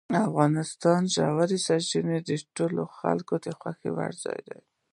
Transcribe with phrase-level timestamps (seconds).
[0.27, 4.59] افغانستان کې ژورې سرچینې د ټولو خلکو د خوښې وړ یو ځای دی.